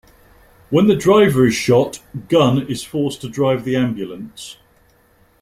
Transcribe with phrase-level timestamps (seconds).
[0.71, 4.57] When the driver is shot, Gunn is forced to drive the ambulance.